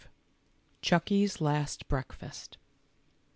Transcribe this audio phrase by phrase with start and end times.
[0.81, 2.57] chucky's last breakfast.